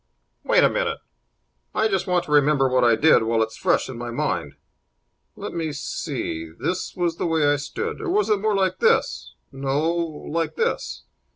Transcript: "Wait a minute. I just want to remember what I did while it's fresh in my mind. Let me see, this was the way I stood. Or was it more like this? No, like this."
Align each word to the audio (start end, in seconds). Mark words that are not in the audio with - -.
"Wait 0.43 0.63
a 0.63 0.67
minute. 0.67 0.97
I 1.75 1.87
just 1.87 2.07
want 2.07 2.23
to 2.25 2.31
remember 2.31 2.67
what 2.67 2.83
I 2.83 2.95
did 2.95 3.21
while 3.21 3.43
it's 3.43 3.55
fresh 3.55 3.87
in 3.87 3.99
my 3.99 4.09
mind. 4.09 4.55
Let 5.35 5.53
me 5.53 5.71
see, 5.71 6.49
this 6.59 6.95
was 6.95 7.17
the 7.17 7.27
way 7.27 7.45
I 7.45 7.57
stood. 7.57 8.01
Or 8.01 8.09
was 8.09 8.27
it 8.27 8.41
more 8.41 8.55
like 8.55 8.79
this? 8.79 9.35
No, 9.51 9.79
like 9.95 10.55
this." 10.55 11.03